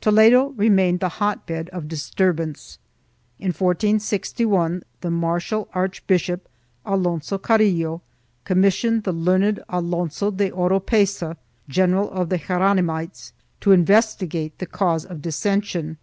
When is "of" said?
1.70-1.88, 12.12-12.28, 15.04-15.20